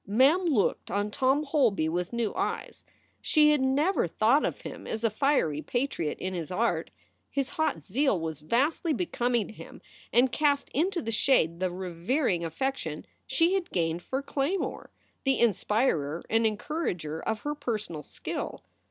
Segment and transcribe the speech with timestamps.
[0.07, 2.85] Mem looked on Tom Holby with new eyes.
[3.21, 6.89] She had never thought of him as a fiery patriot in his art.
[7.29, 9.79] His hot zeal was vastly becoming to him
[10.11, 14.89] and cast into the shade the revering affection she had gained for Claymore,
[15.23, 18.63] the inspirer and encourager of her personal skill.